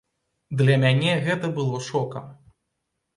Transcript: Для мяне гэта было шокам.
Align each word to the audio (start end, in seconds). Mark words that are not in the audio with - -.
Для 0.61 0.77
мяне 0.83 1.11
гэта 1.27 1.51
было 1.57 1.83
шокам. 1.89 2.25